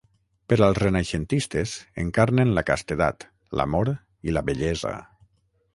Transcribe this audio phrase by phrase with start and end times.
[0.51, 1.73] Per als renaixentistes,
[2.05, 3.27] encarnen la castedat,
[3.61, 3.95] l'amor
[4.31, 4.99] i la bellesa.